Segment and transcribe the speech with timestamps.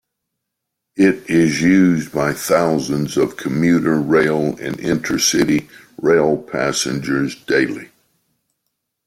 [0.95, 5.69] It is used by thousands of commuter rail and intercity
[6.01, 7.89] rail passengers daily.